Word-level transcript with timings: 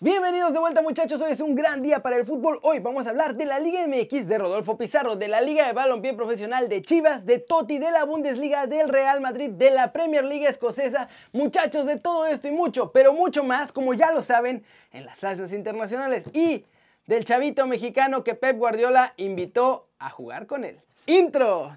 Bienvenidos 0.00 0.52
de 0.52 0.60
vuelta 0.60 0.80
muchachos, 0.80 1.20
hoy 1.22 1.32
es 1.32 1.40
un 1.40 1.56
gran 1.56 1.82
día 1.82 2.00
para 2.04 2.16
el 2.16 2.24
fútbol. 2.24 2.60
Hoy 2.62 2.78
vamos 2.78 3.08
a 3.08 3.10
hablar 3.10 3.34
de 3.34 3.46
la 3.46 3.58
Liga 3.58 3.84
MX 3.84 4.28
de 4.28 4.38
Rodolfo 4.38 4.78
Pizarro, 4.78 5.16
de 5.16 5.26
la 5.26 5.40
Liga 5.40 5.66
de 5.66 5.72
Balompié 5.72 6.14
Profesional 6.14 6.68
de 6.68 6.82
Chivas, 6.82 7.26
de 7.26 7.40
Totti, 7.40 7.80
de 7.80 7.90
la 7.90 8.04
Bundesliga, 8.04 8.68
del 8.68 8.88
Real 8.88 9.20
Madrid, 9.20 9.50
de 9.50 9.72
la 9.72 9.92
Premier 9.92 10.24
League 10.24 10.46
escocesa. 10.46 11.08
Muchachos, 11.32 11.84
de 11.84 11.98
todo 11.98 12.26
esto 12.26 12.46
y 12.46 12.52
mucho, 12.52 12.92
pero 12.92 13.12
mucho 13.12 13.42
más, 13.42 13.72
como 13.72 13.92
ya 13.92 14.12
lo 14.12 14.22
saben, 14.22 14.62
en 14.92 15.04
las 15.04 15.18
clases 15.18 15.52
internacionales. 15.52 16.26
Y 16.32 16.64
del 17.08 17.24
chavito 17.24 17.66
mexicano 17.66 18.22
que 18.22 18.36
Pep 18.36 18.56
Guardiola 18.56 19.14
invitó 19.16 19.88
a 19.98 20.10
jugar 20.10 20.46
con 20.46 20.64
él. 20.64 20.80
Intro. 21.06 21.72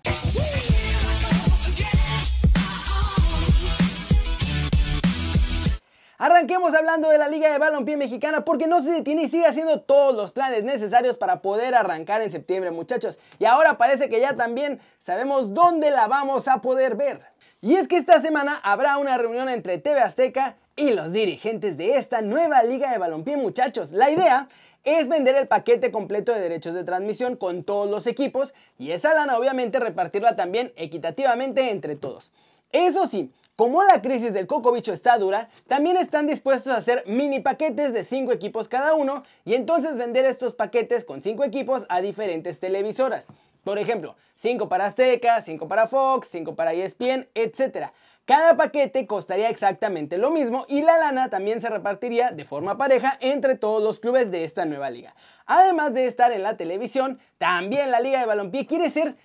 Arranquemos 6.21 6.75
hablando 6.75 7.09
de 7.09 7.17
la 7.17 7.27
Liga 7.27 7.51
de 7.51 7.57
Balompié 7.57 7.97
Mexicana 7.97 8.45
porque 8.45 8.67
no 8.67 8.79
se 8.83 8.91
detiene 8.91 9.23
y 9.23 9.27
sigue 9.27 9.47
haciendo 9.47 9.81
todos 9.81 10.15
los 10.15 10.31
planes 10.31 10.63
necesarios 10.63 11.17
para 11.17 11.41
poder 11.41 11.73
arrancar 11.73 12.21
en 12.21 12.29
septiembre, 12.29 12.69
muchachos. 12.69 13.17
Y 13.39 13.45
ahora 13.45 13.79
parece 13.79 14.07
que 14.07 14.19
ya 14.19 14.35
también 14.35 14.79
sabemos 14.99 15.55
dónde 15.55 15.89
la 15.89 16.07
vamos 16.07 16.47
a 16.47 16.61
poder 16.61 16.95
ver. 16.95 17.21
Y 17.59 17.73
es 17.73 17.87
que 17.87 17.97
esta 17.97 18.21
semana 18.21 18.59
habrá 18.61 18.99
una 18.99 19.17
reunión 19.17 19.49
entre 19.49 19.79
TV 19.79 19.99
Azteca 19.99 20.57
y 20.75 20.91
los 20.91 21.11
dirigentes 21.11 21.75
de 21.75 21.95
esta 21.95 22.21
nueva 22.21 22.61
Liga 22.61 22.91
de 22.91 22.99
Balompié, 22.99 23.37
muchachos. 23.37 23.91
La 23.91 24.11
idea 24.11 24.47
es 24.83 25.09
vender 25.09 25.33
el 25.33 25.47
paquete 25.47 25.91
completo 25.91 26.31
de 26.33 26.39
derechos 26.39 26.75
de 26.75 26.83
transmisión 26.83 27.35
con 27.35 27.63
todos 27.63 27.89
los 27.89 28.05
equipos 28.05 28.53
y 28.77 28.91
esa 28.91 29.15
lana 29.15 29.39
obviamente 29.39 29.79
repartirla 29.79 30.35
también 30.35 30.71
equitativamente 30.75 31.71
entre 31.71 31.95
todos. 31.95 32.31
Eso 32.71 33.07
sí, 33.07 33.31
como 33.55 33.83
la 33.83 34.01
crisis 34.01 34.33
del 34.33 34.47
cocobicho 34.47 34.93
está 34.93 35.17
dura, 35.17 35.49
también 35.67 35.97
están 35.97 36.25
dispuestos 36.25 36.73
a 36.73 36.77
hacer 36.77 37.03
mini 37.05 37.41
paquetes 37.41 37.93
de 37.93 38.03
5 38.03 38.31
equipos 38.31 38.67
cada 38.67 38.93
uno 38.95 39.23
y 39.45 39.53
entonces 39.53 39.97
vender 39.97 40.25
estos 40.25 40.53
paquetes 40.53 41.05
con 41.05 41.21
5 41.21 41.43
equipos 41.43 41.85
a 41.89 42.01
diferentes 42.01 42.59
televisoras. 42.59 43.27
Por 43.63 43.77
ejemplo, 43.77 44.15
5 44.35 44.67
para 44.67 44.85
Azteca, 44.85 45.41
5 45.41 45.67
para 45.67 45.87
Fox, 45.87 46.29
5 46.31 46.55
para 46.55 46.73
ESPN, 46.73 47.27
etc. 47.35 47.91
Cada 48.25 48.55
paquete 48.55 49.05
costaría 49.05 49.49
exactamente 49.49 50.17
lo 50.17 50.31
mismo 50.31 50.65
y 50.67 50.81
la 50.81 50.97
lana 50.97 51.29
también 51.29 51.59
se 51.59 51.69
repartiría 51.69 52.31
de 52.31 52.45
forma 52.45 52.77
pareja 52.77 53.17
entre 53.19 53.55
todos 53.55 53.83
los 53.83 53.99
clubes 53.99 54.31
de 54.31 54.43
esta 54.43 54.65
nueva 54.65 54.89
liga. 54.89 55.15
Además 55.45 55.93
de 55.93 56.05
estar 56.05 56.31
en 56.31 56.43
la 56.43 56.55
televisión, 56.57 57.19
también 57.37 57.91
la 57.91 57.99
Liga 57.99 58.19
de 58.19 58.25
Balompié 58.25 58.65
quiere 58.65 58.89
ser 58.89 59.15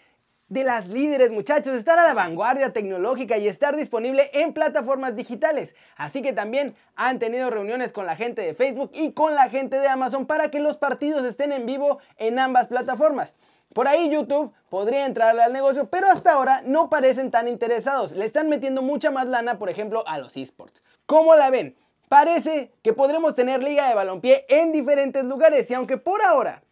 de 0.49 0.63
las 0.63 0.89
líderes, 0.89 1.31
muchachos, 1.31 1.75
estar 1.75 1.99
a 1.99 2.07
la 2.07 2.15
vanguardia 2.15 2.73
tecnológica 2.73 3.37
y 3.37 3.49
estar 3.49 3.75
disponible 3.75 4.31
en 4.33 4.53
plataformas 4.53 5.17
digitales. 5.17 5.75
Así 5.97 6.23
que 6.23 6.33
también 6.33 6.77
han 6.95 7.19
tenido 7.19 7.51
reuniones 7.51 7.93
con 7.93 8.07
la 8.07 8.17
gente 8.17 8.43
de 8.43 8.55
Facebook 8.55 8.91
y 8.95 9.13
con 9.13 9.35
la 9.35 9.51
gente 9.51 9.79
de 9.79 9.89
Amazon 9.89 10.27
para 10.27 10.51
que 10.51 10.61
los 10.61 10.77
partidos 10.77 11.25
estén 11.25 11.53
en 11.53 11.67
vivo 11.67 11.99
en 12.17 12.39
ambas 12.39 12.69
plataformas. 12.69 13.35
Por 13.73 13.89
ahí 13.89 14.09
YouTube 14.09 14.53
podría 14.71 15.05
entrarle 15.05 15.43
al 15.43 15.53
negocio, 15.53 15.91
pero 15.91 16.07
hasta 16.07 16.33
ahora 16.33 16.63
no 16.65 16.89
parecen 16.89 17.31
tan 17.31 17.49
interesados. 17.49 18.13
Le 18.13 18.25
están 18.25 18.49
metiendo 18.49 18.81
mucha 18.83 19.11
más 19.11 19.27
lana, 19.27 19.59
por 19.59 19.69
ejemplo, 19.69 20.05
a 20.07 20.19
los 20.19 20.37
esports. 20.37 20.83
¿Cómo 21.07 21.35
la 21.35 21.51
ven? 21.51 21.77
Parece 22.09 22.73
que 22.83 22.93
podremos 22.93 23.35
tener 23.35 23.63
liga 23.65 23.89
de 23.89 23.95
balompié 23.95 24.47
en 24.49 24.71
diferentes 24.71 25.25
lugares 25.25 25.69
y 25.71 25.75
aunque 25.75 25.99
por 25.99 26.23
ahora 26.23 26.63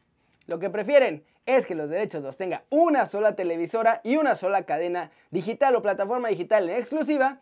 lo 0.47 0.61
que 0.61 0.71
prefieren 0.71 1.25
es 1.47 1.67
que 1.67 1.75
los 1.75 1.91
derechos 1.91 2.23
los 2.23 2.37
tenga 2.37 2.65
una 2.71 3.07
sola 3.07 3.37
televisora 3.37 4.01
y 4.05 4.17
una 4.17 4.35
sola 4.35 4.65
cadena 4.65 5.11
digital 5.31 5.75
o 5.77 5.83
plataforma 5.83 6.29
digital 6.29 6.69
en 6.69 6.77
exclusiva, 6.77 7.41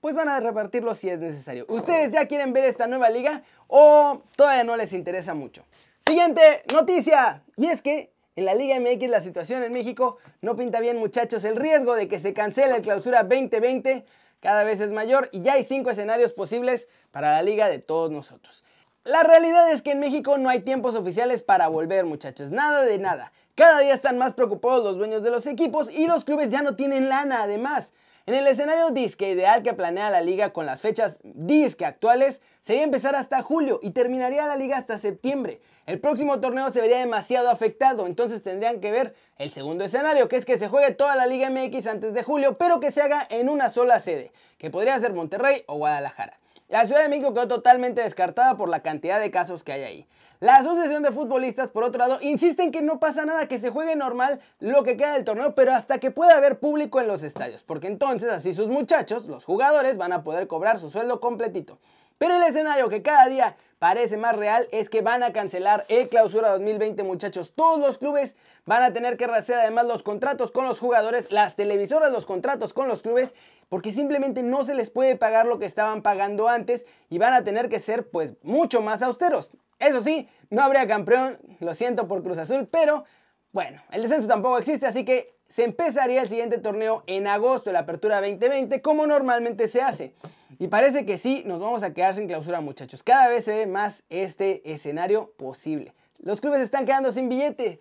pues 0.00 0.14
van 0.14 0.28
a 0.28 0.38
repartirlo 0.40 0.94
si 0.94 1.08
es 1.08 1.18
necesario. 1.18 1.64
¿Ustedes 1.68 2.12
ya 2.12 2.26
quieren 2.26 2.52
ver 2.52 2.64
esta 2.64 2.86
nueva 2.86 3.08
liga 3.10 3.42
o 3.66 4.22
todavía 4.36 4.64
no 4.64 4.76
les 4.76 4.92
interesa 4.92 5.34
mucho? 5.34 5.64
Siguiente 6.00 6.62
noticia, 6.72 7.42
y 7.56 7.66
es 7.66 7.80
que 7.80 8.12
en 8.36 8.44
la 8.44 8.54
Liga 8.54 8.78
MX 8.78 9.08
la 9.08 9.20
situación 9.20 9.62
en 9.62 9.72
México 9.72 10.18
no 10.42 10.56
pinta 10.56 10.80
bien 10.80 10.98
muchachos, 10.98 11.44
el 11.44 11.56
riesgo 11.56 11.94
de 11.94 12.08
que 12.08 12.18
se 12.18 12.34
cancele 12.34 12.76
el 12.76 12.82
clausura 12.82 13.22
2020 13.22 14.04
cada 14.40 14.64
vez 14.64 14.80
es 14.80 14.90
mayor 14.90 15.30
y 15.32 15.40
ya 15.40 15.54
hay 15.54 15.64
cinco 15.64 15.90
escenarios 15.90 16.32
posibles 16.32 16.88
para 17.10 17.32
la 17.32 17.42
liga 17.42 17.70
de 17.70 17.78
todos 17.78 18.10
nosotros. 18.10 18.62
La 19.04 19.22
realidad 19.22 19.70
es 19.70 19.82
que 19.82 19.90
en 19.90 20.00
México 20.00 20.38
no 20.38 20.48
hay 20.48 20.60
tiempos 20.60 20.94
oficiales 20.94 21.42
para 21.42 21.68
volver, 21.68 22.06
muchachos, 22.06 22.50
nada 22.50 22.84
de 22.84 22.96
nada. 22.96 23.32
Cada 23.54 23.80
día 23.80 23.92
están 23.92 24.16
más 24.16 24.32
preocupados 24.32 24.82
los 24.82 24.96
dueños 24.96 25.22
de 25.22 25.30
los 25.30 25.46
equipos 25.46 25.90
y 25.90 26.06
los 26.06 26.24
clubes 26.24 26.48
ya 26.48 26.62
no 26.62 26.74
tienen 26.74 27.10
lana, 27.10 27.42
además. 27.42 27.92
En 28.24 28.32
el 28.32 28.46
escenario 28.46 28.92
disque 28.92 29.28
ideal 29.28 29.62
que 29.62 29.74
planea 29.74 30.08
la 30.08 30.22
liga 30.22 30.54
con 30.54 30.64
las 30.64 30.80
fechas 30.80 31.18
disque 31.22 31.84
actuales, 31.84 32.40
sería 32.62 32.82
empezar 32.82 33.14
hasta 33.14 33.42
julio 33.42 33.78
y 33.82 33.90
terminaría 33.90 34.46
la 34.46 34.56
liga 34.56 34.78
hasta 34.78 34.96
septiembre. 34.96 35.60
El 35.84 36.00
próximo 36.00 36.40
torneo 36.40 36.70
se 36.70 36.80
vería 36.80 36.96
demasiado 36.96 37.50
afectado, 37.50 38.06
entonces 38.06 38.42
tendrían 38.42 38.80
que 38.80 38.90
ver 38.90 39.14
el 39.36 39.50
segundo 39.50 39.84
escenario, 39.84 40.28
que 40.28 40.36
es 40.36 40.46
que 40.46 40.58
se 40.58 40.68
juegue 40.68 40.94
toda 40.94 41.14
la 41.14 41.26
Liga 41.26 41.50
MX 41.50 41.88
antes 41.88 42.14
de 42.14 42.22
julio, 42.22 42.56
pero 42.56 42.80
que 42.80 42.90
se 42.90 43.02
haga 43.02 43.26
en 43.28 43.50
una 43.50 43.68
sola 43.68 44.00
sede, 44.00 44.32
que 44.56 44.70
podría 44.70 44.98
ser 44.98 45.12
Monterrey 45.12 45.62
o 45.66 45.76
Guadalajara. 45.76 46.38
La 46.68 46.86
Ciudad 46.86 47.02
de 47.02 47.10
México 47.10 47.34
quedó 47.34 47.46
totalmente 47.46 48.00
descartada 48.00 48.56
por 48.56 48.70
la 48.70 48.80
cantidad 48.80 49.20
de 49.20 49.30
casos 49.30 49.62
que 49.62 49.72
hay 49.72 49.82
ahí. 49.82 50.08
La 50.40 50.56
Asociación 50.56 51.02
de 51.02 51.12
Futbolistas, 51.12 51.70
por 51.70 51.84
otro 51.84 51.98
lado, 51.98 52.18
insiste 52.22 52.62
en 52.62 52.72
que 52.72 52.80
no 52.80 52.98
pasa 52.98 53.26
nada, 53.26 53.48
que 53.48 53.58
se 53.58 53.70
juegue 53.70 53.96
normal 53.96 54.40
lo 54.60 54.82
que 54.82 54.96
queda 54.96 55.12
del 55.12 55.24
torneo, 55.24 55.54
pero 55.54 55.72
hasta 55.72 55.98
que 55.98 56.10
pueda 56.10 56.36
haber 56.36 56.58
público 56.58 57.00
en 57.00 57.06
los 57.06 57.22
estadios, 57.22 57.62
porque 57.62 57.86
entonces 57.86 58.30
así 58.30 58.54
sus 58.54 58.68
muchachos, 58.68 59.26
los 59.26 59.44
jugadores, 59.44 59.98
van 59.98 60.12
a 60.12 60.24
poder 60.24 60.46
cobrar 60.46 60.80
su 60.80 60.88
sueldo 60.88 61.20
completito. 61.20 61.78
Pero 62.18 62.36
el 62.36 62.42
escenario 62.42 62.88
que 62.88 63.02
cada 63.02 63.26
día 63.28 63.56
parece 63.78 64.16
más 64.16 64.34
real 64.34 64.68
es 64.72 64.88
que 64.88 65.02
van 65.02 65.22
a 65.22 65.32
cancelar 65.32 65.84
el 65.88 66.08
clausura 66.08 66.50
2020 66.50 67.02
muchachos. 67.02 67.52
Todos 67.54 67.78
los 67.78 67.98
clubes 67.98 68.34
van 68.64 68.82
a 68.82 68.92
tener 68.92 69.16
que 69.16 69.26
rehacer 69.26 69.58
además 69.58 69.86
los 69.86 70.02
contratos 70.02 70.50
con 70.50 70.64
los 70.66 70.78
jugadores, 70.78 71.30
las 71.30 71.56
televisoras 71.56 72.12
los 72.12 72.24
contratos 72.24 72.72
con 72.72 72.88
los 72.88 73.02
clubes, 73.02 73.34
porque 73.74 73.90
simplemente 73.90 74.44
no 74.44 74.62
se 74.62 74.72
les 74.72 74.88
puede 74.88 75.16
pagar 75.16 75.46
lo 75.46 75.58
que 75.58 75.66
estaban 75.66 76.00
pagando 76.00 76.48
antes 76.48 76.86
y 77.10 77.18
van 77.18 77.32
a 77.32 77.42
tener 77.42 77.68
que 77.68 77.80
ser 77.80 78.08
pues 78.08 78.34
mucho 78.44 78.80
más 78.82 79.02
austeros. 79.02 79.50
Eso 79.80 80.00
sí, 80.00 80.28
no 80.48 80.62
habría 80.62 80.86
campeón, 80.86 81.38
lo 81.58 81.74
siento 81.74 82.06
por 82.06 82.22
Cruz 82.22 82.38
Azul, 82.38 82.68
pero 82.70 83.02
bueno, 83.50 83.82
el 83.90 84.02
descenso 84.02 84.28
tampoco 84.28 84.58
existe, 84.58 84.86
así 84.86 85.04
que 85.04 85.34
se 85.48 85.64
empezaría 85.64 86.22
el 86.22 86.28
siguiente 86.28 86.58
torneo 86.58 87.02
en 87.08 87.26
agosto 87.26 87.72
la 87.72 87.80
Apertura 87.80 88.20
2020 88.20 88.80
como 88.80 89.08
normalmente 89.08 89.66
se 89.66 89.82
hace. 89.82 90.14
Y 90.60 90.68
parece 90.68 91.04
que 91.04 91.18
sí, 91.18 91.42
nos 91.44 91.58
vamos 91.58 91.82
a 91.82 91.92
quedar 91.92 92.14
sin 92.14 92.28
clausura 92.28 92.60
muchachos. 92.60 93.02
Cada 93.02 93.26
vez 93.26 93.44
se 93.44 93.56
ve 93.56 93.66
más 93.66 94.04
este 94.08 94.62
escenario 94.72 95.32
posible. 95.36 95.94
Los 96.20 96.40
clubes 96.40 96.60
están 96.60 96.86
quedando 96.86 97.10
sin 97.10 97.28
billete. 97.28 97.80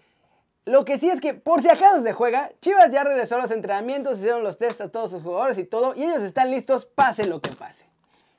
Lo 0.66 0.86
que 0.86 0.98
sí 0.98 1.10
es 1.10 1.20
que, 1.20 1.34
por 1.34 1.62
si 1.62 1.68
acaso 1.68 2.02
se 2.02 2.14
juega, 2.14 2.52
Chivas 2.62 2.90
ya 2.92 3.04
regresó 3.04 3.36
a 3.36 3.40
los 3.40 3.52
entrenamientos, 3.52 4.20
hicieron 4.20 4.44
los 4.44 4.58
test 4.58 4.80
a 4.80 4.90
todos 4.90 5.12
sus 5.12 5.22
jugadores 5.22 5.58
y 5.58 5.66
todo, 5.66 5.94
y 5.94 6.04
ellos 6.04 6.22
están 6.24 6.52
listos, 6.52 6.86
pase 6.86 7.26
lo 7.26 7.42
que 7.42 7.50
pase. 7.50 7.86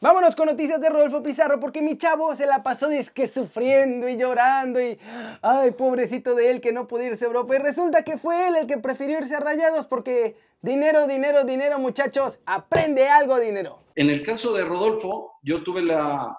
Vámonos 0.00 0.34
con 0.34 0.46
noticias 0.46 0.80
de 0.80 0.88
Rodolfo 0.88 1.22
Pizarro, 1.22 1.60
porque 1.60 1.82
mi 1.82 1.96
chavo 1.98 2.34
se 2.34 2.46
la 2.46 2.62
pasó 2.62 2.88
que 3.14 3.26
sufriendo 3.26 4.08
y 4.08 4.16
llorando 4.16 4.80
y, 4.80 4.98
ay, 5.42 5.70
pobrecito 5.72 6.34
de 6.34 6.50
él 6.50 6.60
que 6.60 6.72
no 6.72 6.86
pudo 6.86 7.02
irse 7.02 7.24
a 7.24 7.28
Europa. 7.28 7.54
Y 7.56 7.58
resulta 7.58 8.02
que 8.02 8.18
fue 8.18 8.48
él 8.48 8.56
el 8.56 8.66
que 8.66 8.76
prefirió 8.78 9.18
irse 9.18 9.34
a 9.34 9.40
Rayados 9.40 9.86
porque 9.86 10.36
dinero, 10.60 11.06
dinero, 11.06 11.44
dinero, 11.44 11.78
muchachos, 11.78 12.38
aprende 12.44 13.08
algo, 13.08 13.38
dinero. 13.38 13.78
En 13.94 14.10
el 14.10 14.22
caso 14.24 14.52
de 14.52 14.64
Rodolfo, 14.64 15.38
yo 15.42 15.62
tuve 15.62 15.82
la, 15.82 16.38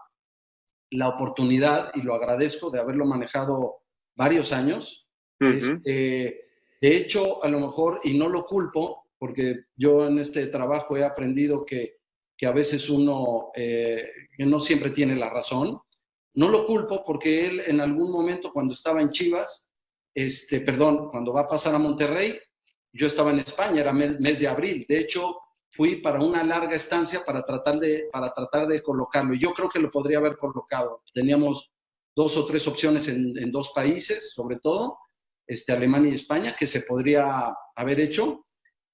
la 0.92 1.10
oportunidad, 1.10 1.90
y 1.96 2.02
lo 2.02 2.14
agradezco, 2.14 2.70
de 2.70 2.80
haberlo 2.80 3.06
manejado 3.06 3.82
varios 4.16 4.52
años 4.52 5.05
este, 5.40 6.46
de 6.82 6.98
hecho, 6.98 7.44
a 7.44 7.50
lo 7.50 7.60
mejor, 7.60 8.00
y 8.04 8.18
no 8.18 8.30
lo 8.30 8.46
culpo, 8.46 9.06
porque 9.18 9.66
yo 9.76 10.08
en 10.08 10.20
este 10.20 10.48
trabajo 10.48 10.98
he 10.98 11.04
aprendido 11.04 11.66
que, 11.66 11.98
que 12.38 12.46
a 12.46 12.52
veces 12.52 12.90
uno 12.90 13.52
eh, 13.56 14.08
no 14.40 14.60
siempre 14.60 14.90
tiene 14.92 15.16
la 15.16 15.30
razón. 15.30 15.80
No 16.36 16.50
lo 16.50 16.68
culpo 16.68 17.04
porque 17.04 17.48
él 17.48 17.62
en 17.66 17.80
algún 17.80 18.12
momento 18.12 18.52
cuando 18.52 18.74
estaba 18.74 19.02
en 19.02 19.10
Chivas, 19.10 19.70
este, 20.14 20.62
perdón, 20.62 21.10
cuando 21.10 21.34
va 21.34 21.42
a 21.42 21.48
pasar 21.48 21.74
a 21.76 21.80
Monterrey, 21.80 22.38
yo 22.92 23.08
estaba 23.08 23.32
en 23.32 23.40
España, 23.40 23.82
era 23.82 23.94
mes, 23.94 24.40
de 24.40 24.48
abril. 24.48 24.86
De 24.88 25.00
hecho, 25.00 25.38
fui 25.70 25.98
para 25.98 26.22
una 26.22 26.44
larga 26.44 26.76
estancia 26.76 27.24
para 27.26 27.44
tratar 27.44 27.80
de, 27.80 28.10
para 28.12 28.34
tratar 28.34 28.68
de 28.68 28.82
colocarlo. 28.82 29.34
Y 29.34 29.40
yo 29.40 29.54
creo 29.54 29.70
que 29.70 29.80
lo 29.80 29.92
podría 29.92 30.20
haber 30.20 30.38
colocado. 30.38 31.02
Teníamos 31.14 31.72
dos 32.16 32.38
o 32.38 32.46
tres 32.46 32.68
opciones 32.68 33.08
en 33.08 33.52
dos 33.52 33.72
países, 33.74 34.32
sobre 34.34 34.58
todo 34.58 34.98
este, 35.48 35.74
Alemania 35.74 36.12
y 36.12 36.16
España, 36.16 36.56
que 36.58 36.68
se 36.68 36.82
podría 36.82 37.54
haber 37.76 38.00
hecho. 38.00 38.46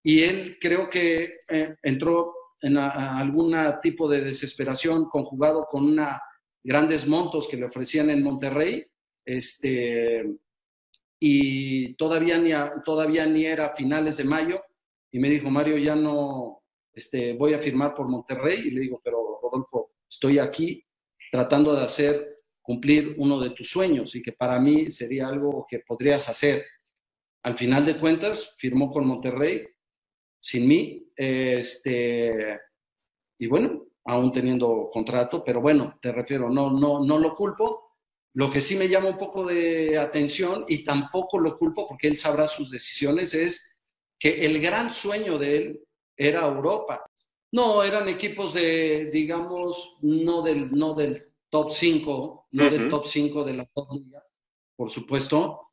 Y 0.03 0.24
él 0.24 0.57
creo 0.59 0.89
que 0.89 1.36
eh, 1.48 1.75
entró 1.83 2.33
en 2.62 2.77
algún 2.77 3.56
tipo 3.81 4.07
de 4.07 4.21
desesperación 4.21 5.09
conjugado 5.09 5.65
con 5.69 5.83
una 5.86 6.21
grandes 6.63 7.07
montos 7.07 7.48
que 7.48 7.57
le 7.57 7.65
ofrecían 7.65 8.09
en 8.09 8.24
Monterrey. 8.24 8.86
Este, 9.25 10.24
y 11.19 11.94
todavía 11.95 12.38
ni, 12.39 12.51
todavía 12.83 13.25
ni 13.25 13.45
era 13.45 13.75
finales 13.75 14.18
de 14.18 14.24
mayo. 14.24 14.62
Y 15.12 15.19
me 15.19 15.30
dijo, 15.30 15.50
Mario, 15.50 15.77
ya 15.77 15.95
no 15.95 16.63
este, 16.94 17.33
voy 17.33 17.54
a 17.54 17.59
firmar 17.59 17.94
por 17.94 18.07
Monterrey. 18.07 18.59
Y 18.65 18.71
le 18.71 18.81
digo, 18.81 19.01
pero 19.04 19.39
Rodolfo, 19.42 19.92
estoy 20.09 20.39
aquí 20.39 20.83
tratando 21.31 21.75
de 21.75 21.83
hacer 21.83 22.31
cumplir 22.71 23.15
uno 23.18 23.38
de 23.41 23.50
tus 23.50 23.69
sueños 23.69 24.15
y 24.15 24.21
que 24.21 24.31
para 24.31 24.57
mí 24.57 24.89
sería 24.91 25.27
algo 25.27 25.68
que 25.69 25.79
podrías 25.79 26.29
hacer. 26.29 26.63
Al 27.44 27.57
final 27.57 27.85
de 27.85 28.00
cuentas, 28.00 28.56
firmó 28.57 28.89
con 28.89 29.06
Monterrey 29.06 29.68
sin 30.39 30.69
mí, 30.69 31.06
este, 31.13 32.62
y 33.38 33.47
bueno, 33.47 33.88
aún 34.06 34.31
teniendo 34.31 34.89
contrato, 34.89 35.44
pero 35.44 35.59
bueno, 35.59 36.00
te 36.01 36.13
refiero, 36.13 36.50
no, 36.50 36.71
no, 36.71 37.03
no 37.03 37.19
lo 37.19 37.35
culpo. 37.35 37.97
Lo 38.35 38.50
que 38.50 38.62
sí 38.62 38.77
me 38.77 38.88
llama 38.88 39.09
un 39.09 39.18
poco 39.18 39.45
de 39.45 39.97
atención 39.97 40.63
y 40.65 40.81
tampoco 40.85 41.39
lo 41.39 41.57
culpo 41.57 41.85
porque 41.89 42.07
él 42.07 42.15
sabrá 42.18 42.47
sus 42.47 42.71
decisiones 42.71 43.33
es 43.33 43.75
que 44.18 44.45
el 44.45 44.62
gran 44.62 44.94
sueño 44.94 45.38
de 45.38 45.57
él 45.57 45.81
era 46.15 46.47
Europa. 46.47 47.06
No, 47.51 47.83
eran 47.83 48.07
equipos 48.07 48.53
de, 48.53 49.09
digamos, 49.12 49.97
no 50.03 50.41
del, 50.41 50.71
no 50.71 50.94
del 50.94 51.31
top 51.51 51.69
5, 51.69 52.48
no 52.51 52.69
del 52.69 52.89
top 52.89 53.06
5 53.06 53.44
de 53.44 53.53
la 53.53 53.65
top 53.65 53.92
liga, 53.92 54.24
por 54.75 54.89
supuesto, 54.89 55.68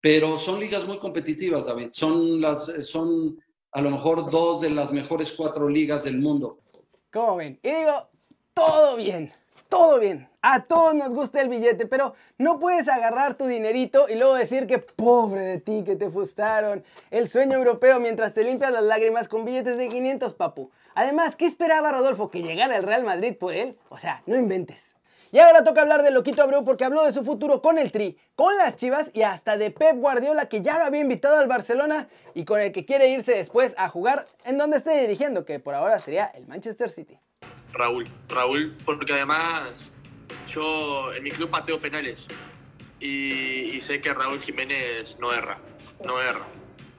pero 0.00 0.38
son 0.38 0.60
ligas 0.60 0.86
muy 0.86 0.98
competitivas, 0.98 1.66
David. 1.66 1.88
Son, 1.90 2.40
las, 2.40 2.66
son 2.86 3.38
a 3.72 3.82
lo 3.82 3.90
mejor 3.90 4.30
dos 4.30 4.60
de 4.60 4.70
las 4.70 4.92
mejores 4.92 5.32
cuatro 5.32 5.68
ligas 5.68 6.04
del 6.04 6.18
mundo. 6.18 6.60
¿Cómo 7.12 7.36
ven? 7.36 7.58
Y 7.62 7.68
digo, 7.68 8.08
todo 8.54 8.96
bien, 8.96 9.32
todo 9.68 9.98
bien. 9.98 10.28
A 10.42 10.62
todos 10.62 10.94
nos 10.94 11.10
gusta 11.10 11.40
el 11.40 11.48
billete, 11.48 11.86
pero 11.86 12.14
no 12.38 12.60
puedes 12.60 12.88
agarrar 12.88 13.36
tu 13.36 13.46
dinerito 13.46 14.08
y 14.08 14.14
luego 14.14 14.34
decir 14.34 14.68
que 14.68 14.78
pobre 14.78 15.40
de 15.40 15.58
ti, 15.58 15.82
que 15.84 15.96
te 15.96 16.08
frustraron. 16.08 16.84
El 17.10 17.28
sueño 17.28 17.58
europeo 17.58 17.98
mientras 17.98 18.32
te 18.32 18.44
limpias 18.44 18.72
las 18.72 18.84
lágrimas 18.84 19.26
con 19.26 19.44
billetes 19.44 19.76
de 19.76 19.88
500, 19.88 20.34
papu. 20.34 20.70
Además, 20.94 21.34
¿qué 21.34 21.46
esperaba 21.46 21.90
Rodolfo? 21.90 22.30
¿Que 22.30 22.42
llegara 22.42 22.76
el 22.76 22.84
Real 22.84 23.02
Madrid 23.02 23.36
por 23.36 23.54
él? 23.54 23.76
O 23.88 23.98
sea, 23.98 24.22
no 24.26 24.36
inventes. 24.36 24.95
Y 25.32 25.38
ahora 25.38 25.64
toca 25.64 25.82
hablar 25.82 26.02
de 26.02 26.10
Loquito 26.10 26.42
Abreu 26.42 26.64
porque 26.64 26.84
habló 26.84 27.04
de 27.04 27.12
su 27.12 27.24
futuro 27.24 27.60
con 27.60 27.78
el 27.78 27.90
Tri, 27.90 28.16
con 28.36 28.56
las 28.56 28.76
Chivas 28.76 29.10
y 29.12 29.22
hasta 29.22 29.56
de 29.56 29.70
Pep 29.70 29.96
Guardiola 29.96 30.48
que 30.48 30.62
ya 30.62 30.78
lo 30.78 30.84
había 30.84 31.00
invitado 31.00 31.38
al 31.38 31.48
Barcelona 31.48 32.08
y 32.34 32.44
con 32.44 32.60
el 32.60 32.72
que 32.72 32.84
quiere 32.84 33.08
irse 33.08 33.32
después 33.32 33.74
a 33.78 33.88
jugar 33.88 34.26
en 34.44 34.58
donde 34.58 34.76
esté 34.76 35.00
dirigiendo, 35.00 35.44
que 35.44 35.58
por 35.58 35.74
ahora 35.74 35.98
sería 35.98 36.26
el 36.26 36.46
Manchester 36.46 36.90
City. 36.90 37.18
Raúl, 37.72 38.08
Raúl, 38.28 38.76
porque 38.84 39.12
además 39.12 39.92
yo 40.46 41.12
en 41.12 41.22
mi 41.24 41.30
club 41.30 41.50
pateo 41.50 41.80
penales 41.80 42.26
y, 43.00 43.80
sé 43.82 44.00
que 44.00 44.14
Raúl 44.14 44.40
Jiménez 44.40 45.18
no 45.20 45.32
erra, 45.32 45.58
no 46.04 46.20
erra. 46.20 46.46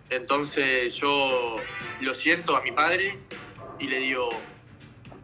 Entonces 0.10 0.94
yo 0.96 1.58
lo 2.02 2.14
siento 2.14 2.56
a 2.56 2.62
mi 2.62 2.72
padre 2.72 3.20
y 3.80 3.88
le 3.88 4.00
digo, 4.00 4.30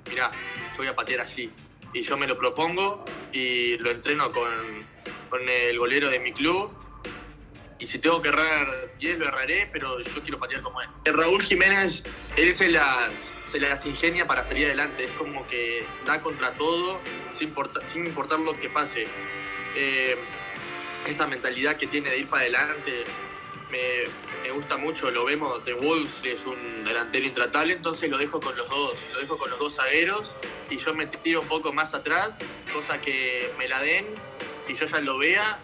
mira, 0.09 0.31
yo 0.71 0.77
voy 0.77 0.87
a 0.87 0.95
patear 0.95 1.21
así. 1.21 1.51
Y 1.93 2.01
yo 2.01 2.17
me 2.17 2.27
lo 2.27 2.35
propongo 2.35 3.05
y 3.31 3.77
lo 3.77 3.91
entreno 3.91 4.31
con, 4.31 4.85
con 5.29 5.47
el 5.47 5.77
golero 5.77 6.09
de 6.09 6.19
mi 6.19 6.33
club. 6.33 6.71
Y 7.79 7.87
si 7.87 7.99
tengo 7.99 8.21
que 8.21 8.29
errar 8.29 8.95
10, 8.97 9.19
lo 9.19 9.27
erraré, 9.27 9.69
pero 9.71 9.99
yo 9.99 10.21
quiero 10.21 10.39
patear 10.39 10.61
como 10.61 10.81
él. 10.81 10.89
Raúl 11.05 11.43
Jiménez, 11.43 12.03
él 12.37 12.53
se 12.53 12.69
las, 12.69 13.11
se 13.45 13.59
las 13.59 13.85
ingenia 13.85 14.25
para 14.25 14.43
salir 14.43 14.67
adelante. 14.67 15.03
Es 15.03 15.11
como 15.11 15.45
que 15.47 15.85
da 16.05 16.21
contra 16.21 16.53
todo 16.53 17.01
sin 17.33 17.49
importar, 17.49 17.87
sin 17.89 18.05
importar 18.05 18.39
lo 18.39 18.59
que 18.59 18.69
pase. 18.69 19.05
Eh, 19.75 20.17
esa 21.05 21.27
mentalidad 21.27 21.77
que 21.77 21.87
tiene 21.87 22.09
de 22.09 22.19
ir 22.19 22.27
para 22.27 22.43
adelante 22.43 23.03
me, 23.69 24.03
me, 24.43 24.51
gusta 24.51 24.77
mucho, 24.77 25.11
lo 25.11 25.25
vemos 25.25 25.65
de 25.65 25.73
Wolves, 25.73 26.23
es 26.23 26.45
un 26.45 26.85
delantero 26.85 27.25
intratable, 27.25 27.73
entonces 27.73 28.09
lo 28.09 28.17
dejo 28.17 28.39
con 28.39 28.55
los 28.55 28.69
dos, 28.69 28.99
lo 29.13 29.19
dejo 29.19 29.37
con 29.37 29.49
los 29.49 29.59
dos 29.59 29.75
zagueros 29.75 30.33
y 30.69 30.77
yo 30.77 30.93
me 30.93 31.07
tiro 31.07 31.41
un 31.41 31.47
poco 31.47 31.73
más 31.73 31.93
atrás, 31.93 32.37
cosa 32.73 32.99
que 33.01 33.53
me 33.57 33.67
la 33.67 33.81
den 33.81 34.05
y 34.67 34.73
yo 34.73 34.85
ya 34.85 34.99
lo 34.99 35.17
vea 35.17 35.59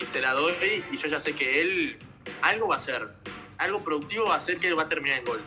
y 0.00 0.04
se 0.06 0.20
la 0.20 0.32
doy 0.32 0.84
y 0.90 0.96
yo 0.96 1.08
ya 1.08 1.20
sé 1.20 1.34
que 1.34 1.60
él 1.60 1.98
algo 2.42 2.68
va 2.68 2.76
a 2.76 2.78
hacer, 2.78 3.08
algo 3.58 3.82
productivo 3.82 4.26
va 4.26 4.34
a 4.34 4.38
hacer 4.38 4.58
que 4.58 4.72
va 4.72 4.84
a 4.84 4.88
terminar 4.88 5.18
en 5.18 5.24
gol. 5.24 5.40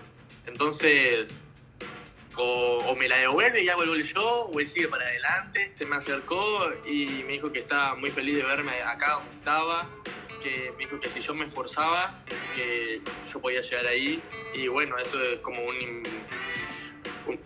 Entonces, 0.45 1.33
o, 2.35 2.95
me 2.95 3.07
la 3.07 3.17
devuelve 3.17 3.63
y 3.63 3.69
hago 3.69 3.83
el 3.83 3.89
gol 3.89 4.03
yo, 4.03 4.45
o 4.45 4.59
él 4.59 4.67
sigue 4.67 4.87
para 4.87 5.05
adelante. 5.05 5.71
Se 5.75 5.85
me 5.85 5.95
acercó 5.95 6.71
y 6.85 7.23
me 7.25 7.33
dijo 7.33 7.51
que 7.51 7.59
estaba 7.59 7.95
muy 7.95 8.11
feliz 8.11 8.35
de 8.37 8.43
verme 8.43 8.81
acá 8.81 9.13
donde 9.15 9.33
estaba, 9.33 9.89
que 10.41 10.73
me 10.77 10.85
dijo 10.85 10.99
que 10.99 11.09
si 11.09 11.19
yo 11.19 11.33
me 11.33 11.45
esforzaba, 11.45 12.23
que 12.55 13.01
yo 13.31 13.41
podía 13.41 13.61
llegar 13.61 13.87
ahí. 13.87 14.21
Y 14.53 14.67
bueno, 14.67 14.97
eso 14.97 15.21
es 15.21 15.39
como 15.39 15.63
un, 15.63 16.03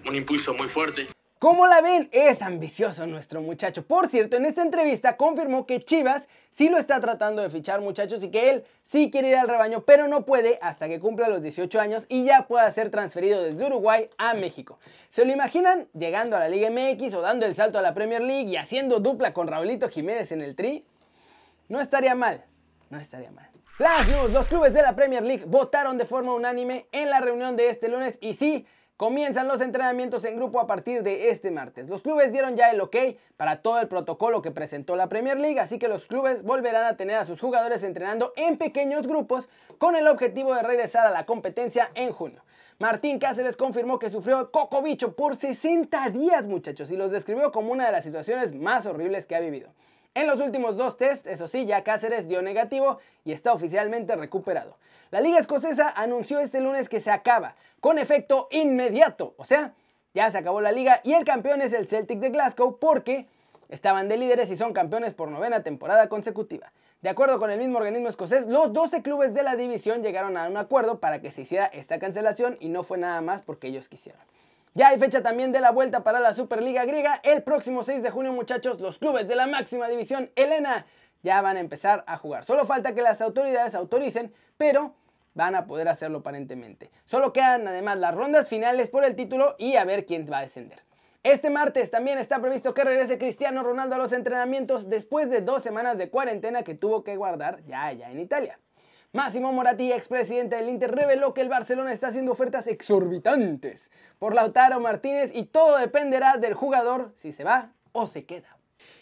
un 0.05 0.15
impulso 0.15 0.53
muy 0.53 0.69
fuerte. 0.69 1.14
¿Cómo 1.45 1.67
la 1.67 1.79
ven? 1.79 2.09
Es 2.11 2.41
ambicioso 2.41 3.05
nuestro 3.05 3.39
muchacho. 3.39 3.85
Por 3.85 4.09
cierto, 4.09 4.35
en 4.35 4.45
esta 4.45 4.63
entrevista 4.63 5.15
confirmó 5.15 5.67
que 5.67 5.79
Chivas 5.79 6.27
sí 6.49 6.69
lo 6.69 6.79
está 6.79 6.99
tratando 6.99 7.43
de 7.43 7.51
fichar 7.51 7.81
muchachos 7.81 8.23
y 8.23 8.31
que 8.31 8.49
él 8.49 8.63
sí 8.83 9.11
quiere 9.11 9.29
ir 9.29 9.35
al 9.35 9.47
rebaño, 9.47 9.81
pero 9.81 10.07
no 10.07 10.25
puede 10.25 10.57
hasta 10.63 10.87
que 10.87 10.99
cumpla 10.99 11.29
los 11.29 11.43
18 11.43 11.79
años 11.79 12.05
y 12.09 12.25
ya 12.25 12.47
pueda 12.47 12.67
ser 12.71 12.89
transferido 12.89 13.43
desde 13.43 13.63
Uruguay 13.63 14.09
a 14.17 14.33
México. 14.33 14.79
¿Se 15.11 15.23
lo 15.23 15.31
imaginan 15.31 15.87
llegando 15.93 16.35
a 16.35 16.39
la 16.39 16.49
Liga 16.49 16.71
MX 16.71 17.13
o 17.13 17.21
dando 17.21 17.45
el 17.45 17.53
salto 17.53 17.77
a 17.77 17.83
la 17.83 17.93
Premier 17.93 18.23
League 18.23 18.49
y 18.49 18.57
haciendo 18.57 18.99
dupla 18.99 19.31
con 19.31 19.47
Raulito 19.47 19.87
Jiménez 19.87 20.31
en 20.31 20.41
el 20.41 20.55
Tri? 20.55 20.83
No 21.69 21.79
estaría 21.79 22.15
mal, 22.15 22.43
no 22.89 22.97
estaría 22.97 23.29
mal. 23.29 23.51
Flash 23.77 24.07
News, 24.07 24.31
los 24.31 24.47
clubes 24.47 24.73
de 24.73 24.81
la 24.81 24.95
Premier 24.95 25.21
League 25.21 25.45
votaron 25.45 25.99
de 25.99 26.05
forma 26.05 26.33
unánime 26.33 26.87
en 26.91 27.11
la 27.11 27.19
reunión 27.19 27.55
de 27.55 27.69
este 27.69 27.87
lunes 27.87 28.17
y 28.19 28.33
sí, 28.33 28.65
Comienzan 28.97 29.49
los 29.49 29.59
entrenamientos 29.59 30.23
en 30.23 30.37
grupo 30.37 30.61
a 30.61 30.67
partir 30.67 31.03
de 31.03 31.29
este 31.29 31.51
martes. 31.51 31.89
Los 31.89 32.01
clubes 32.01 32.31
dieron 32.31 32.55
ya 32.55 32.71
el 32.71 32.79
ok 32.79 32.95
para 33.35 33.61
todo 33.61 33.81
el 33.81 33.89
protocolo 33.89 34.41
que 34.41 34.51
presentó 34.51 34.95
la 34.95 35.09
Premier 35.09 35.37
League, 35.37 35.59
así 35.59 35.77
que 35.77 35.89
los 35.89 36.07
clubes 36.07 36.43
volverán 36.43 36.85
a 36.85 36.95
tener 36.95 37.17
a 37.17 37.25
sus 37.25 37.41
jugadores 37.41 37.83
entrenando 37.83 38.31
en 38.37 38.57
pequeños 38.57 39.05
grupos 39.05 39.49
con 39.79 39.97
el 39.97 40.07
objetivo 40.07 40.55
de 40.55 40.63
regresar 40.63 41.05
a 41.05 41.11
la 41.11 41.25
competencia 41.25 41.91
en 41.93 42.13
junio. 42.13 42.41
Martín 42.79 43.19
Cáceres 43.19 43.57
confirmó 43.57 43.99
que 43.99 44.09
sufrió 44.09 44.49
coco 44.49 44.81
bicho 44.81 45.13
por 45.13 45.35
60 45.35 46.09
días, 46.11 46.47
muchachos, 46.47 46.89
y 46.89 46.95
los 46.95 47.11
describió 47.11 47.51
como 47.51 47.73
una 47.73 47.87
de 47.87 47.91
las 47.91 48.05
situaciones 48.05 48.55
más 48.55 48.85
horribles 48.85 49.25
que 49.27 49.35
ha 49.35 49.41
vivido. 49.41 49.73
En 50.15 50.27
los 50.27 50.39
últimos 50.39 50.77
dos 50.77 50.95
tests, 50.95 51.27
eso 51.27 51.49
sí, 51.49 51.65
ya 51.65 51.83
Cáceres 51.83 52.25
dio 52.25 52.41
negativo 52.41 52.99
y 53.25 53.33
está 53.33 53.51
oficialmente 53.51 54.15
recuperado. 54.15 54.77
La 55.11 55.19
Liga 55.19 55.39
Escocesa 55.39 55.89
anunció 55.89 56.39
este 56.39 56.61
lunes 56.61 56.87
que 56.87 57.01
se 57.01 57.11
acaba, 57.11 57.55
con 57.81 57.99
efecto 57.99 58.47
inmediato, 58.49 59.33
o 59.35 59.43
sea, 59.43 59.73
ya 60.13 60.31
se 60.31 60.37
acabó 60.37 60.61
la 60.61 60.71
liga 60.71 61.01
y 61.03 61.13
el 61.13 61.25
campeón 61.25 61.61
es 61.61 61.73
el 61.73 61.89
Celtic 61.89 62.19
de 62.19 62.29
Glasgow 62.29 62.79
porque 62.79 63.27
estaban 63.67 64.07
de 64.07 64.15
líderes 64.15 64.49
y 64.49 64.55
son 64.55 64.71
campeones 64.71 65.13
por 65.13 65.27
novena 65.27 65.63
temporada 65.63 66.07
consecutiva. 66.07 66.71
De 67.01 67.09
acuerdo 67.09 67.37
con 67.37 67.51
el 67.51 67.59
mismo 67.59 67.77
organismo 67.77 68.07
escocés, 68.07 68.47
los 68.47 68.71
12 68.71 69.01
clubes 69.01 69.33
de 69.33 69.43
la 69.43 69.57
división 69.57 70.01
llegaron 70.01 70.37
a 70.37 70.47
un 70.47 70.55
acuerdo 70.55 71.01
para 71.01 71.19
que 71.19 71.29
se 71.29 71.41
hiciera 71.41 71.65
esta 71.65 71.99
cancelación 71.99 72.55
y 72.61 72.69
no 72.69 72.83
fue 72.83 72.97
nada 72.97 73.19
más 73.19 73.41
porque 73.41 73.67
ellos 73.67 73.89
quisieron. 73.89 74.21
Ya 74.77 74.89
hay 74.89 74.99
fecha 74.99 75.23
también 75.23 75.53
de 75.53 75.61
la 75.61 75.71
vuelta 75.71 76.03
para 76.03 76.19
la 76.19 76.33
Superliga 76.33 76.83
griega. 76.83 77.21
El 77.23 77.43
próximo 77.43 77.81
6 77.81 78.03
de 78.03 78.11
junio, 78.11 78.33
muchachos, 78.33 78.81
los 78.81 78.99
clubes 78.99 79.25
de 79.25 79.33
la 79.33 79.47
máxima 79.47 79.87
división, 79.87 80.29
Elena, 80.35 80.85
ya 81.23 81.41
van 81.41 81.55
a 81.55 81.61
empezar 81.61 82.03
a 82.07 82.17
jugar. 82.17 82.43
Solo 82.43 82.65
falta 82.65 82.93
que 82.93 83.01
las 83.01 83.21
autoridades 83.21 83.73
autoricen, 83.73 84.33
pero 84.57 84.93
van 85.33 85.55
a 85.55 85.65
poder 85.65 85.87
hacerlo 85.87 86.17
aparentemente. 86.17 86.91
Solo 87.05 87.31
quedan 87.31 87.65
además 87.69 87.99
las 87.99 88.13
rondas 88.13 88.49
finales 88.49 88.89
por 88.89 89.05
el 89.05 89.15
título 89.15 89.55
y 89.57 89.77
a 89.77 89.85
ver 89.85 90.05
quién 90.05 90.27
va 90.29 90.39
a 90.39 90.41
descender. 90.41 90.83
Este 91.23 91.49
martes 91.49 91.89
también 91.89 92.17
está 92.17 92.41
previsto 92.41 92.73
que 92.73 92.83
regrese 92.83 93.17
Cristiano 93.17 93.63
Ronaldo 93.63 93.95
a 93.95 93.97
los 93.97 94.11
entrenamientos 94.11 94.89
después 94.89 95.29
de 95.29 95.39
dos 95.39 95.63
semanas 95.63 95.97
de 95.97 96.09
cuarentena 96.09 96.63
que 96.63 96.75
tuvo 96.75 97.05
que 97.05 97.15
guardar 97.15 97.63
ya 97.63 97.85
allá 97.85 98.11
en 98.11 98.19
Italia. 98.19 98.59
Máximo 99.15 99.53
Moratti, 99.53 99.93
expresidente 99.93 100.57
del 100.57 100.67
Inter, 100.67 100.93
reveló 100.93 101.33
que 101.33 101.39
el 101.39 101.47
Barcelona 101.47 101.93
está 101.93 102.07
haciendo 102.07 102.33
ofertas 102.33 102.67
exorbitantes 102.67 103.89
por 104.19 104.35
Lautaro 104.35 104.81
Martínez 104.81 105.31
y 105.33 105.45
todo 105.45 105.77
dependerá 105.77 106.35
del 106.35 106.53
jugador 106.53 107.13
si 107.15 107.31
se 107.31 107.45
va 107.45 107.71
o 107.93 108.07
se 108.07 108.25
queda. 108.25 108.57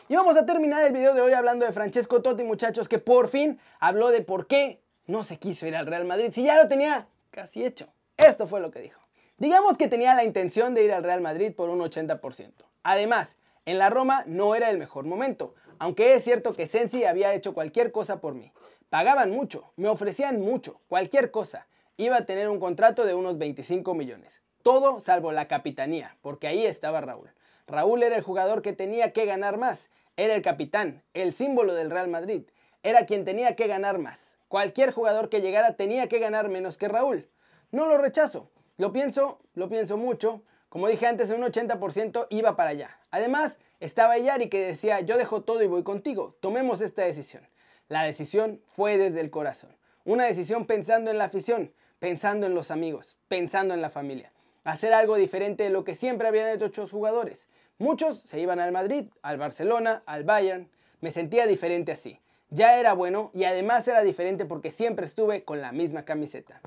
Y 0.08 0.16
vamos 0.16 0.38
a 0.38 0.46
terminar 0.46 0.86
el 0.86 0.94
video 0.94 1.16
de 1.16 1.22
hoy 1.22 1.34
hablando 1.34 1.66
de 1.66 1.72
Francesco 1.72 2.22
Totti, 2.22 2.44
muchachos, 2.44 2.88
que 2.88 3.00
por 3.00 3.28
fin 3.28 3.60
habló 3.80 4.12
de 4.12 4.22
por 4.22 4.46
qué 4.46 4.84
no 5.08 5.24
se 5.24 5.40
quiso 5.40 5.66
ir 5.66 5.76
al 5.76 5.88
Real 5.88 6.06
Madrid 6.06 6.30
si 6.32 6.44
ya 6.44 6.62
lo 6.62 6.68
tenía 6.68 7.08
casi 7.32 7.66
hecho. 7.66 7.88
Esto 8.16 8.46
fue 8.46 8.62
lo 8.62 8.70
que 8.70 8.82
dijo. 8.82 9.02
Digamos 9.40 9.80
que 9.80 9.88
tenía 9.88 10.14
la 10.14 10.24
intención 10.24 10.76
de 10.76 10.84
ir 10.84 10.94
al 10.94 11.04
Real 11.04 11.22
Madrid 11.22 11.56
por 11.56 11.72
un 11.72 11.80
80%. 11.80 12.52
Además, 12.84 13.40
en 13.66 13.80
la 13.80 13.90
Roma 13.90 14.24
no 14.28 14.54
era 14.54 14.70
el 14.70 14.78
mejor 14.78 15.06
momento, 15.06 15.56
aunque 15.80 16.14
es 16.14 16.24
cierto 16.24 16.54
que 16.54 16.68
Sensi 16.68 17.04
había 17.04 17.34
hecho 17.34 17.56
cualquier 17.56 17.92
cosa 17.92 18.22
por 18.22 18.36
mí. 18.36 18.52
Pagaban 18.94 19.32
mucho, 19.32 19.74
me 19.76 19.90
ofrecían 19.90 20.40
mucho, 20.40 20.80
cualquier 20.88 21.32
cosa. 21.32 21.66
Iba 21.98 22.18
a 22.18 22.26
tener 22.28 22.48
un 22.48 22.60
contrato 22.60 23.06
de 23.06 23.16
unos 23.16 23.40
25 23.40 23.96
millones. 23.96 24.44
Todo 24.62 25.00
salvo 25.00 25.32
la 25.32 25.48
capitanía, 25.48 26.16
porque 26.22 26.46
ahí 26.46 26.64
estaba 26.68 27.02
Raúl. 27.02 27.32
Raúl 27.66 28.04
era 28.04 28.18
el 28.18 28.22
jugador 28.22 28.62
que 28.62 28.72
tenía 28.72 29.12
que 29.12 29.26
ganar 29.26 29.58
más. 29.58 29.90
Era 30.16 30.36
el 30.36 30.44
capitán, 30.44 31.02
el 31.16 31.34
símbolo 31.34 31.74
del 31.74 31.90
Real 31.90 32.08
Madrid. 32.08 32.44
Era 32.84 33.08
quien 33.08 33.26
tenía 33.26 33.56
que 33.56 33.66
ganar 33.66 33.98
más. 33.98 34.38
Cualquier 34.48 34.92
jugador 34.92 35.30
que 35.30 35.42
llegara 35.42 35.76
tenía 35.76 36.08
que 36.08 36.20
ganar 36.20 36.50
menos 36.50 36.78
que 36.78 36.88
Raúl. 36.88 37.28
No 37.72 37.88
lo 37.88 37.98
rechazo. 37.98 38.52
Lo 38.78 38.94
pienso, 38.94 39.40
lo 39.56 39.70
pienso 39.70 39.98
mucho. 39.98 40.44
Como 40.70 40.88
dije 40.88 41.08
antes, 41.08 41.32
un 41.32 41.42
80% 41.42 42.28
iba 42.30 42.56
para 42.56 42.70
allá. 42.70 43.00
Además, 43.10 43.58
estaba 43.80 44.20
Yari 44.20 44.50
que 44.50 44.64
decía, 44.64 45.00
yo 45.00 45.18
dejo 45.18 45.42
todo 45.42 45.64
y 45.64 45.68
voy 45.68 45.82
contigo, 45.82 46.38
tomemos 46.42 46.80
esta 46.82 47.02
decisión. 47.02 47.44
La 47.90 48.04
decisión 48.04 48.62
fue 48.66 48.98
desde 48.98 49.22
el 49.22 49.30
corazón. 49.30 49.76
Una 50.06 50.26
decisión 50.26 50.66
pensando 50.66 51.12
en 51.12 51.18
la 51.18 51.26
afición, 51.26 51.74
pensando 52.00 52.48
en 52.48 52.56
los 52.56 52.72
amigos, 52.72 53.18
pensando 53.28 53.74
en 53.74 53.82
la 53.82 53.90
familia. 53.90 54.32
Hacer 54.64 54.94
algo 54.94 55.16
diferente 55.16 55.64
de 55.64 55.70
lo 55.70 55.84
que 55.84 55.96
siempre 55.96 56.28
habían 56.28 56.50
hecho 56.50 56.66
otros 56.66 56.92
jugadores. 56.92 57.48
Muchos 57.78 58.20
se 58.20 58.40
iban 58.40 58.60
al 58.60 58.72
Madrid, 58.72 59.06
al 59.22 59.38
Barcelona, 59.38 60.04
al 60.06 60.24
Bayern. 60.24 60.70
Me 61.02 61.12
sentía 61.12 61.48
diferente 61.48 61.92
así. 61.92 62.20
Ya 62.50 62.80
era 62.80 62.94
bueno 62.94 63.32
y 63.34 63.46
además 63.46 63.88
era 63.88 64.02
diferente 64.02 64.46
porque 64.46 64.72
siempre 64.72 65.06
estuve 65.06 65.44
con 65.44 65.60
la 65.60 65.72
misma 65.72 66.06
camiseta. 66.06 66.62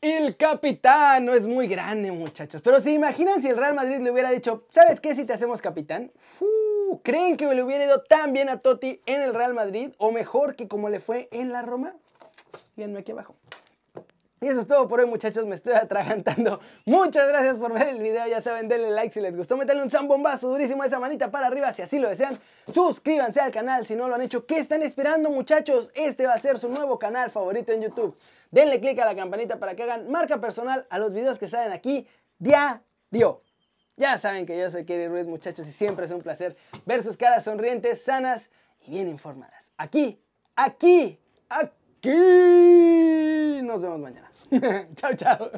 El 0.00 0.36
capitán 0.36 1.26
no 1.26 1.34
es 1.34 1.46
muy 1.46 1.66
grande, 1.66 2.12
muchachos. 2.12 2.62
Pero 2.62 2.80
se 2.80 2.92
imaginan 2.92 3.42
si 3.42 3.48
el 3.48 3.56
Real 3.56 3.74
Madrid 3.74 3.98
le 3.98 4.10
hubiera 4.12 4.30
dicho, 4.30 4.64
¿sabes 4.70 5.00
qué 5.00 5.14
si 5.14 5.24
te 5.24 5.32
hacemos 5.32 5.60
capitán? 5.60 6.12
¿Creen 7.02 7.36
que 7.36 7.52
le 7.54 7.62
hubiera 7.62 7.84
ido 7.84 8.02
tan 8.02 8.32
bien 8.32 8.48
a 8.48 8.60
Totti 8.60 9.02
en 9.04 9.20
el 9.20 9.34
Real 9.34 9.52
Madrid 9.52 9.92
o 9.98 10.10
mejor 10.10 10.56
que 10.56 10.68
como 10.68 10.88
le 10.88 11.00
fue 11.00 11.28
en 11.32 11.52
la 11.52 11.62
Roma? 11.62 11.94
Díganme 12.76 13.00
aquí 13.00 13.12
abajo. 13.12 13.36
Y 14.40 14.46
eso 14.46 14.60
es 14.60 14.66
todo 14.68 14.86
por 14.86 15.00
hoy 15.00 15.06
muchachos, 15.06 15.44
me 15.46 15.56
estoy 15.56 15.74
atragantando. 15.74 16.60
Muchas 16.86 17.28
gracias 17.28 17.56
por 17.56 17.72
ver 17.72 17.88
el 17.88 18.00
video, 18.00 18.26
ya 18.28 18.40
saben, 18.40 18.68
denle 18.68 18.90
like 18.90 19.12
si 19.12 19.20
les 19.20 19.36
gustó, 19.36 19.56
meterle 19.56 19.82
un 19.82 19.90
zambombazo 19.90 20.48
durísimo 20.48 20.84
a 20.84 20.86
esa 20.86 21.00
manita 21.00 21.30
para 21.30 21.48
arriba 21.48 21.72
si 21.72 21.82
así 21.82 21.98
lo 21.98 22.08
desean. 22.08 22.38
Suscríbanse 22.72 23.40
al 23.40 23.50
canal 23.50 23.84
si 23.84 23.96
no 23.96 24.08
lo 24.08 24.14
han 24.14 24.22
hecho. 24.22 24.46
¿Qué 24.46 24.58
están 24.58 24.82
esperando 24.82 25.28
muchachos? 25.30 25.90
Este 25.94 26.26
va 26.26 26.34
a 26.34 26.38
ser 26.38 26.56
su 26.56 26.68
nuevo 26.68 26.98
canal 26.98 27.30
favorito 27.30 27.72
en 27.72 27.82
YouTube. 27.82 28.16
Denle 28.50 28.80
click 28.80 28.98
a 29.00 29.04
la 29.04 29.16
campanita 29.16 29.58
para 29.58 29.74
que 29.74 29.82
hagan 29.82 30.08
marca 30.08 30.40
personal 30.40 30.86
a 30.88 30.98
los 31.00 31.12
videos 31.12 31.38
que 31.38 31.48
salen 31.48 31.72
aquí 31.72 32.06
diario. 32.38 33.42
Ya 33.98 34.16
saben 34.16 34.46
que 34.46 34.56
yo 34.56 34.70
soy 34.70 34.84
Kerry 34.84 35.08
Ruiz 35.08 35.26
muchachos 35.26 35.66
y 35.66 35.72
siempre 35.72 36.04
es 36.04 36.12
un 36.12 36.22
placer 36.22 36.56
ver 36.86 37.02
sus 37.02 37.16
caras 37.16 37.42
sonrientes, 37.42 38.00
sanas 38.00 38.48
y 38.86 38.92
bien 38.92 39.08
informadas. 39.08 39.72
Aquí, 39.76 40.20
aquí, 40.54 41.18
aquí. 41.48 42.10
Nos 43.60 43.82
vemos 43.82 43.98
mañana. 43.98 44.30
chao, 44.94 45.14
chao. 45.14 45.50